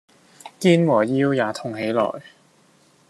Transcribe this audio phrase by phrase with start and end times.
[0.59, 2.11] 肩和腰也痛起來